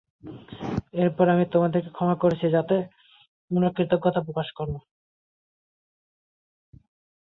[0.95, 2.75] এরপরও আমি তোমাদেরকে ক্ষমা করেছি যাতে
[3.51, 4.67] তোমরা কৃতজ্ঞতা প্রকাশ কর।